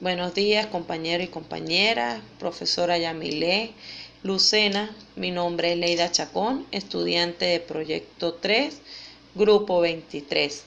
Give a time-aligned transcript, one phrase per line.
[0.00, 3.72] Buenos días, compañeros y compañeras, profesora Yamilé,
[4.22, 8.80] Lucena, mi nombre es Leida Chacón, estudiante de Proyecto 3,
[9.34, 10.62] Grupo 23.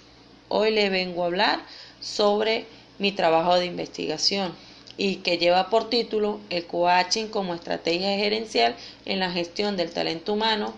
[0.49, 1.63] Hoy le vengo a hablar
[2.01, 2.65] sobre
[2.99, 4.53] mi trabajo de investigación
[4.97, 8.75] y que lleva por título el coaching como estrategia gerencial
[9.05, 10.73] en la gestión del talento humano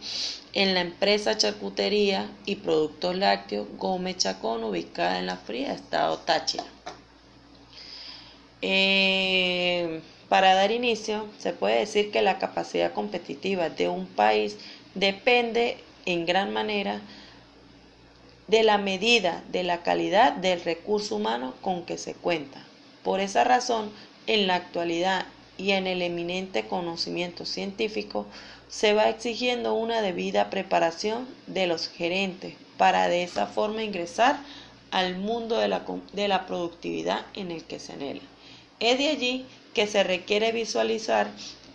[0.54, 6.66] en la empresa charcutería y productos lácteos Gómez Chacón ubicada en la fría estado Táchira.
[8.66, 14.57] Eh, para dar inicio, se puede decir que la capacidad competitiva de un país
[14.96, 17.02] depende en gran manera
[18.47, 22.65] de la medida de la calidad del recurso humano con que se cuenta.
[23.04, 23.91] Por esa razón,
[24.28, 25.25] en la actualidad
[25.57, 28.25] y en el eminente conocimiento científico,
[28.69, 34.39] se va exigiendo una debida preparación de los gerentes para de esa forma ingresar
[34.89, 35.83] al mundo de la,
[36.14, 38.22] de la productividad en el que se anhela.
[38.83, 41.28] Es de allí que se requiere visualizar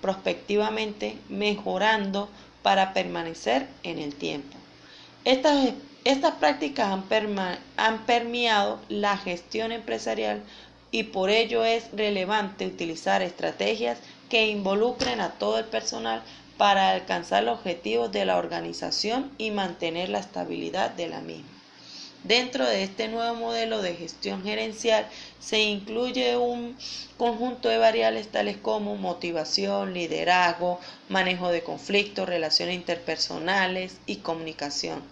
[0.03, 2.29] prospectivamente mejorando
[2.63, 4.59] para permanecer en el tiempo.
[5.25, 7.05] Estas, prácticas han,
[7.79, 10.43] han permeado la gestión empresarial
[10.91, 16.23] y por ello es relevante utilizar estrategias que involucren a todo el personal
[16.59, 21.58] para alcanzar los objetivos de la organización y mantener la estabilidad de la misma.
[22.25, 25.07] Dentro de este nuevo modelo de gestión gerencial
[25.41, 26.77] se incluye un
[27.17, 35.03] conjunto de variables tales como motivación, liderazgo, manejo de conflictos, relaciones interpersonales y comunicación.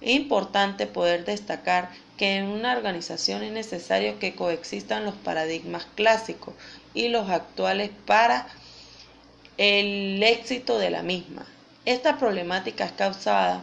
[0.00, 6.54] Es importante poder destacar que en una organización es necesario que coexistan los paradigmas clásicos
[6.94, 8.46] y los actuales para
[9.58, 11.46] el éxito de la misma.
[11.84, 13.62] Esta problemática es causada,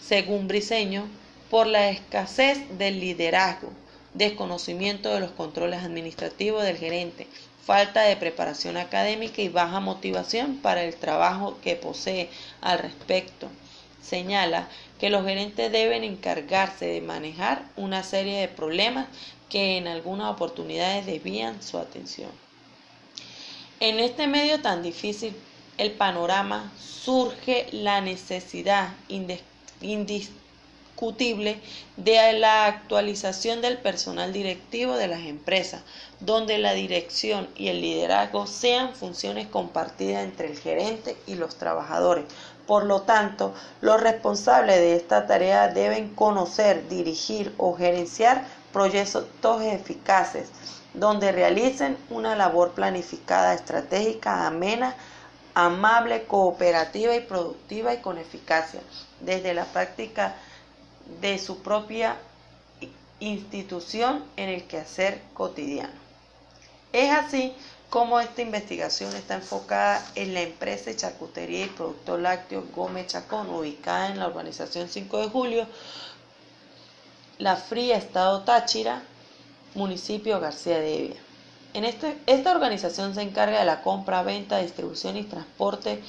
[0.00, 1.06] según Briseño,
[1.54, 3.70] por la escasez del liderazgo,
[4.12, 7.28] desconocimiento de los controles administrativos del gerente,
[7.64, 12.28] falta de preparación académica y baja motivación para el trabajo que posee
[12.60, 13.48] al respecto.
[14.02, 14.68] Señala
[14.98, 19.06] que los gerentes deben encargarse de manejar una serie de problemas
[19.48, 22.32] que en algunas oportunidades desvían su atención.
[23.78, 25.36] En este medio tan difícil
[25.78, 30.42] el panorama surge la necesidad indiscutible
[31.96, 35.82] de la actualización del personal directivo de las empresas,
[36.20, 42.24] donde la dirección y el liderazgo sean funciones compartidas entre el gerente y los trabajadores.
[42.66, 49.26] Por lo tanto, los responsables de esta tarea deben conocer, dirigir o gerenciar proyectos
[49.62, 50.48] eficaces,
[50.94, 54.94] donde realicen una labor planificada, estratégica, amena,
[55.54, 58.80] amable, cooperativa y productiva y con eficacia.
[59.20, 60.34] Desde la práctica
[61.20, 62.16] de su propia
[63.20, 65.92] institución en el quehacer cotidiano.
[66.92, 67.54] Es así
[67.90, 73.48] como esta investigación está enfocada en la empresa de charcutería y producto lácteo Gómez Chacón,
[73.50, 75.66] ubicada en la urbanización 5 de Julio,
[77.38, 79.02] La Fría, Estado Táchira,
[79.74, 81.20] municipio García de Evia.
[81.72, 86.02] En este, esta organización se encarga de la compra, venta, distribución y transporte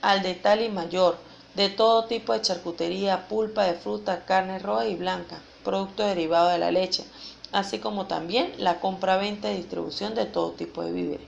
[0.00, 1.16] al detalle mayor
[1.54, 6.58] de todo tipo de charcutería, pulpa de fruta, carne roja y blanca, producto derivado de
[6.58, 7.04] la leche,
[7.52, 11.26] así como también la compra, venta y distribución de todo tipo de víveres.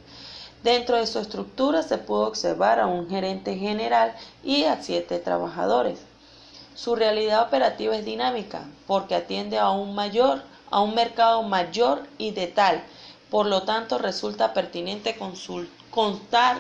[0.63, 5.99] Dentro de su estructura se pudo observar a un gerente general y a siete trabajadores.
[6.75, 12.31] Su realidad operativa es dinámica porque atiende a un mayor, a un mercado mayor y
[12.31, 12.83] de tal.
[13.31, 15.19] Por lo tanto, resulta pertinente
[15.91, 16.59] contar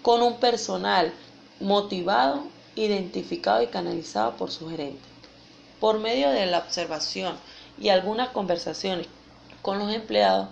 [0.00, 1.12] con un personal
[1.60, 5.00] motivado identificado y canalizado por su gerente.
[5.80, 7.36] Por medio de la observación
[7.80, 9.06] y algunas conversaciones
[9.62, 10.48] con los empleados,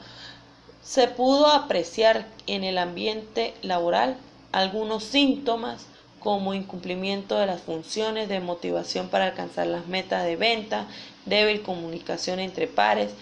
[0.82, 4.16] se pudo apreciar en el ambiente laboral
[4.50, 5.86] algunos síntomas
[6.18, 10.86] como incumplimiento de las funciones de motivación para alcanzar las metas de venta,
[11.26, 13.12] débil comunicación entre pares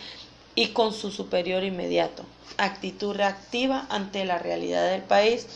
[0.54, 2.24] y con su superior inmediato,
[2.58, 5.46] actitud reactiva ante la realidad del país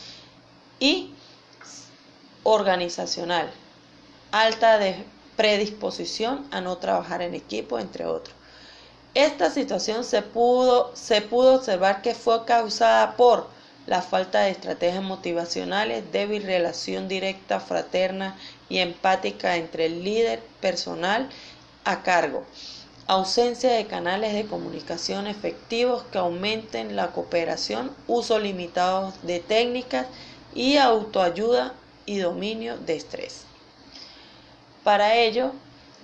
[0.79, 1.11] y
[2.45, 3.51] organizacional,
[4.31, 5.03] alta de
[5.35, 8.35] predisposición a no trabajar en equipo, entre otros.
[9.15, 13.47] Esta situación se pudo, se pudo observar que fue causada por
[13.87, 18.37] la falta de estrategias motivacionales, débil relación directa, fraterna
[18.69, 21.29] y empática entre el líder personal
[21.83, 22.45] a cargo,
[23.07, 30.07] ausencia de canales de comunicación efectivos que aumenten la cooperación, uso limitado de técnicas
[30.53, 31.73] y autoayuda
[32.05, 33.45] y dominio de estrés.
[34.83, 35.51] Para ello,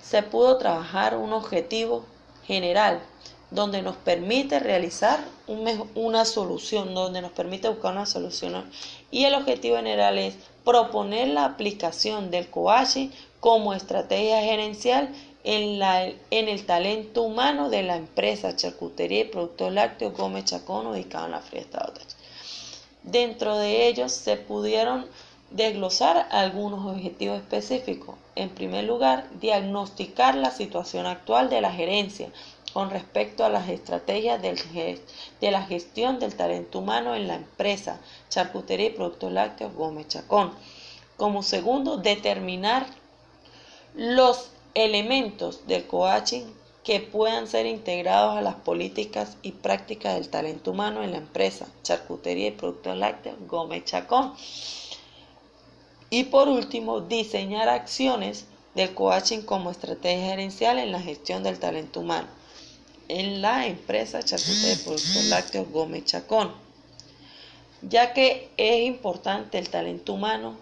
[0.02, 2.04] se pudo trabajar un objetivo
[2.44, 3.00] general
[3.50, 5.22] donde nos permite realizar
[5.94, 8.70] una solución, donde nos permite buscar una solución.
[9.10, 10.34] Y el objetivo general es
[10.64, 13.10] proponer la aplicación del coaching
[13.40, 15.10] como estrategia gerencial
[15.44, 20.86] en, la, en el talento humano de la empresa Charcutería y Productos Lácteos Gómez Chacón
[20.86, 21.92] ubicado en la Fría Estado
[23.02, 25.06] Dentro de ellos se pudieron
[25.52, 28.16] desglosar algunos objetivos específicos.
[28.34, 32.30] En primer lugar, diagnosticar la situación actual de la gerencia
[32.72, 38.00] con respecto a las estrategias de la gestión del talento humano en la empresa
[38.30, 40.52] Charcutería y Productos Lácteos Gómez Chacón.
[41.18, 42.86] Como segundo, determinar
[43.94, 46.44] los elementos del coaching
[46.82, 51.68] que puedan ser integrados a las políticas y prácticas del talento humano en la empresa
[51.82, 54.32] Charcutería y Productos Lácteos Gómez Chacón.
[56.12, 58.44] Y por último, diseñar acciones
[58.74, 62.28] del coaching como estrategia gerencial en la gestión del talento humano.
[63.08, 66.52] En la empresa Charcutería y Productos Lácteos Gómez Chacón,
[67.80, 70.58] ya que es importante el talento humano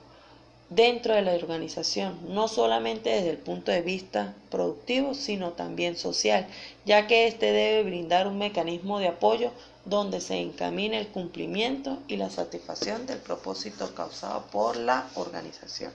[0.70, 6.46] dentro de la organización, no solamente desde el punto de vista productivo, sino también social,
[6.86, 9.50] ya que éste debe brindar un mecanismo de apoyo
[9.84, 15.92] donde se encamine el cumplimiento y la satisfacción del propósito causado por la organización.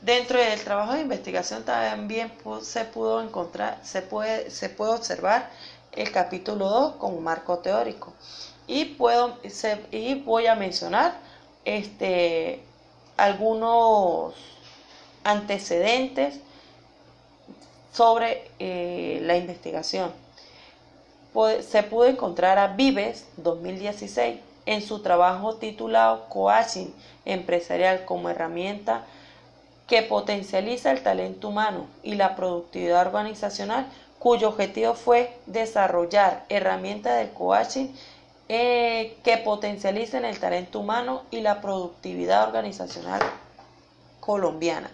[0.00, 2.32] Dentro del trabajo de investigación también
[2.62, 5.50] se pudo encontrar, se puede, se puede observar
[5.92, 8.12] el capítulo 2 como marco teórico.
[8.66, 9.38] Y, puedo,
[9.90, 11.18] y voy a mencionar
[11.64, 12.62] este,
[13.16, 14.34] algunos
[15.24, 16.40] antecedentes
[17.92, 20.12] sobre eh, la investigación.
[21.62, 26.88] Se pudo encontrar a Vives 2016 en su trabajo titulado Coaching
[27.24, 29.04] Empresarial como herramienta
[29.86, 33.86] que potencializa el talento humano y la productividad organizacional,
[34.18, 37.88] cuyo objetivo fue desarrollar herramientas de coaching
[38.48, 43.22] eh, que potencialicen el talento humano y la productividad organizacional
[44.20, 44.90] colombiana.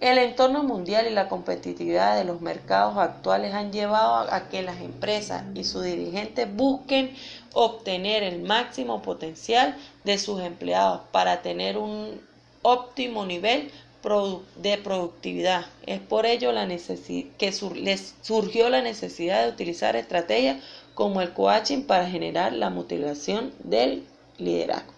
[0.00, 4.80] El entorno mundial y la competitividad de los mercados actuales han llevado a que las
[4.80, 7.14] empresas y sus dirigentes busquen
[7.54, 12.20] obtener el máximo potencial de sus empleados para tener un
[12.62, 13.70] óptimo nivel
[14.56, 15.64] de productividad.
[15.86, 20.58] Es por ello la que les surgió la necesidad de utilizar estrategias
[20.94, 24.06] como el coaching para generar la motivación del
[24.38, 24.92] liderazgo.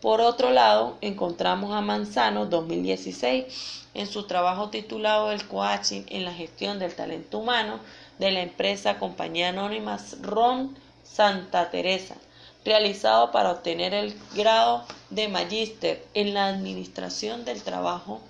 [0.00, 6.32] Por otro lado, encontramos a Manzano 2016 en su trabajo titulado El coaching en la
[6.32, 7.80] gestión del talento humano
[8.18, 12.16] de la empresa Compañía Anónima Ron Santa Teresa,
[12.64, 18.20] realizado para obtener el grado de magíster en la administración del trabajo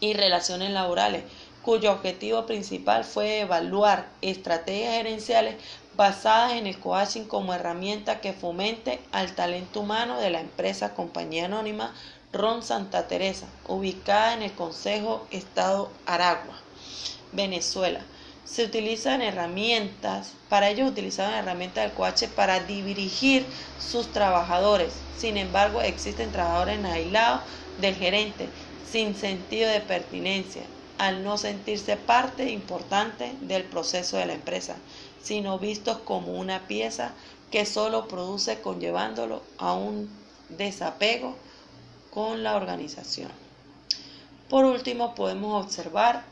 [0.00, 1.24] y relaciones laborales,
[1.70, 5.54] cuyo objetivo principal fue evaluar estrategias gerenciales
[5.94, 11.44] basadas en el coaching como herramienta que fomente al talento humano de la empresa Compañía
[11.44, 11.94] Anónima
[12.32, 16.56] Ron Santa Teresa, ubicada en el Consejo Estado Aragua,
[17.30, 18.00] Venezuela.
[18.44, 23.46] Se utilizan herramientas, para ello utilizaban herramientas del coaching para dirigir
[23.78, 24.92] sus trabajadores.
[25.16, 27.42] Sin embargo, existen trabajadores aislados
[27.80, 28.48] del gerente,
[28.90, 30.64] sin sentido de pertinencia,
[31.00, 34.76] al no sentirse parte importante del proceso de la empresa
[35.22, 37.12] sino vistos como una pieza
[37.50, 40.10] que solo produce conllevándolo a un
[40.50, 41.36] desapego
[42.10, 43.30] con la organización.
[44.48, 46.24] Por último, podemos observar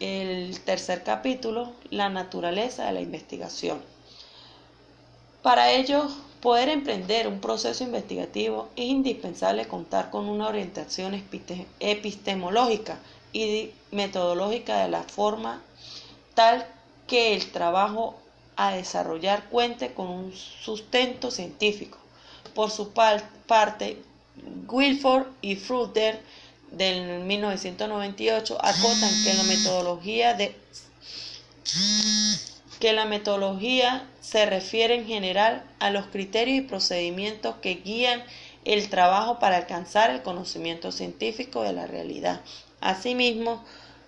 [0.00, 3.80] el tercer capítulo, la naturaleza de la investigación.
[5.42, 6.08] Para ello,
[6.40, 11.14] poder emprender un proceso investigativo es indispensable contar con una orientación
[11.80, 12.98] epistemológica
[13.36, 15.62] y metodológica de la forma
[16.34, 16.66] tal
[17.06, 18.18] que el trabajo
[18.56, 21.98] a desarrollar cuente con un sustento científico.
[22.54, 24.02] Por su parte,
[24.66, 26.22] Wilford y Frutter
[26.70, 30.56] del 1998 acotan que la metodología de
[32.80, 38.22] que la metodología se refiere en general a los criterios y procedimientos que guían
[38.64, 42.40] el trabajo para alcanzar el conocimiento científico de la realidad.
[42.86, 43.64] Asimismo,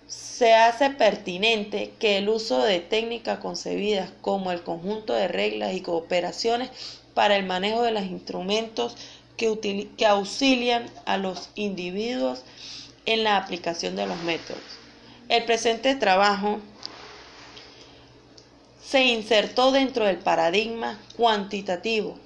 [0.07, 5.81] se hace pertinente que el uso de técnicas concebidas como el conjunto de reglas y
[5.81, 6.69] cooperaciones
[7.13, 8.95] para el manejo de los instrumentos
[9.35, 12.45] que, que auxilian a los individuos
[13.05, 14.63] en la aplicación de los métodos.
[15.27, 16.61] El presente trabajo
[18.81, 22.17] se insertó dentro del paradigma cuantitativo,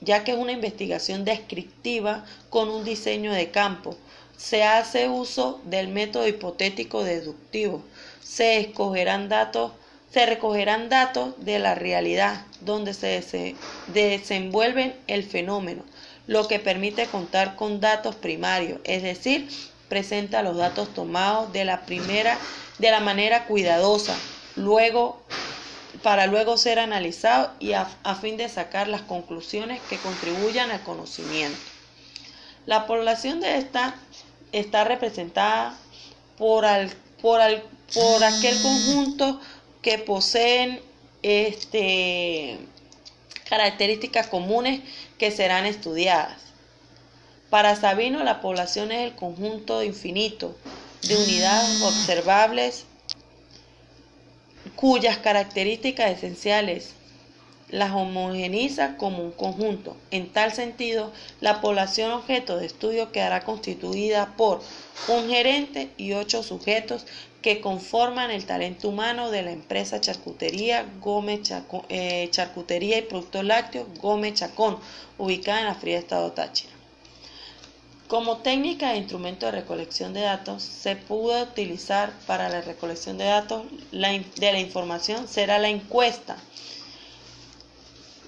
[0.00, 3.96] ya que es una investigación descriptiva con un diseño de campo,
[4.40, 7.84] se hace uso del método hipotético deductivo.
[8.22, 9.72] Se escogerán datos
[10.12, 13.54] Se recogerán datos de la realidad donde se
[13.94, 15.84] desenvuelven el fenómeno,
[16.26, 19.48] lo que permite contar con datos primarios, es decir,
[19.88, 22.38] presenta los datos tomados de la primera
[22.78, 24.16] de la manera cuidadosa,
[24.56, 25.22] luego
[26.02, 27.86] para luego ser analizados y a,
[28.20, 31.58] fin de sacar las conclusiones que contribuyan al conocimiento.
[32.66, 33.94] La población de esta
[34.52, 35.76] está representada
[36.38, 36.64] por,
[37.20, 37.40] por,
[37.94, 39.40] por aquel conjunto
[39.82, 40.80] que poseen
[41.22, 42.58] este,
[43.48, 44.80] características comunes
[45.18, 46.38] que serán estudiadas.
[47.50, 50.56] Para Sabino, la población es el conjunto infinito
[51.02, 52.84] de unidades observables
[54.76, 56.94] cuyas características esenciales
[57.70, 59.96] las homogeniza como un conjunto.
[60.10, 64.60] En tal sentido, la población objeto de estudio quedará constituida por
[65.08, 67.06] un gerente y ocho sujetos
[67.42, 71.50] que conforman el talento humano de la empresa Charcutería Gómez
[71.88, 74.78] eh, Charcutería y Productos Lácteos Gómez Chacón,
[75.16, 76.72] ubicada en la fría estado Táchira.
[78.08, 83.26] Como técnica e instrumento de recolección de datos, se pudo utilizar para la recolección de
[83.26, 83.62] datos
[83.92, 86.36] de la información será la encuesta,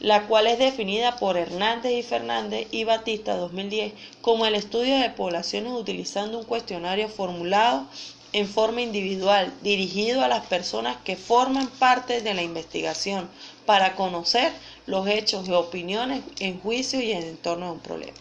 [0.03, 5.11] la cual es definida por Hernández y Fernández y Batista 2010 como el estudio de
[5.11, 7.87] poblaciones utilizando un cuestionario formulado
[8.33, 13.31] en forma individual dirigido a las personas que forman parte de la investigación
[13.65, 14.51] para conocer
[14.87, 18.19] los hechos y opiniones en juicio y en torno a un problema.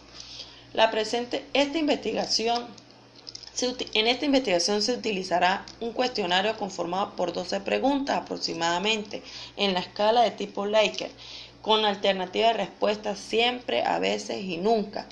[0.74, 2.64] La presente, esta investigación,
[3.94, 9.22] en esta investigación se utilizará un cuestionario conformado por 12 preguntas aproximadamente
[9.56, 11.12] en la escala de tipo Likert,
[11.62, 15.06] con alternativa de respuesta siempre, a veces y nunca,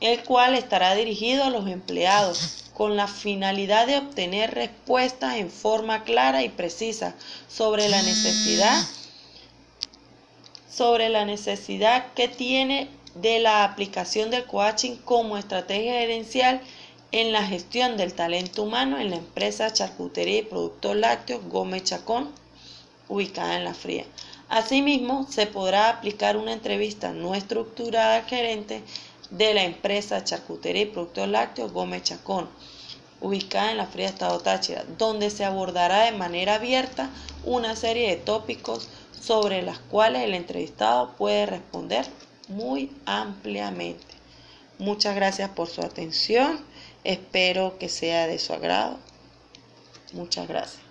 [0.00, 6.04] el cual estará dirigido a los empleados con la finalidad de obtener respuestas en forma
[6.04, 7.14] clara y precisa
[7.48, 8.82] sobre la necesidad
[10.70, 16.62] sobre la necesidad que tiene de la aplicación del coaching como estrategia gerencial
[17.12, 22.30] en la gestión del talento humano en la empresa Charcutería y Productos Lácteos Gómez Chacón,
[23.08, 24.06] ubicada en La Fría.
[24.50, 28.82] Asimismo, se podrá aplicar una entrevista no estructurada al gerente
[29.30, 32.48] de la empresa Charcutería y Productos Lácteos Gómez Chacón,
[33.20, 37.10] ubicada en La Fría, Estado Táchira, donde se abordará de manera abierta
[37.44, 38.88] una serie de tópicos
[39.20, 42.06] sobre las cuales el entrevistado puede responder
[42.48, 44.14] muy ampliamente.
[44.78, 46.58] Muchas gracias por su atención.
[47.04, 48.98] Espero que sea de su agrado.
[50.12, 50.89] Muchas gracias.